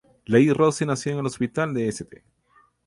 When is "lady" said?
0.25-0.49